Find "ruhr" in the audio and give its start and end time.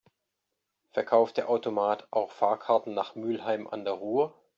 3.93-4.33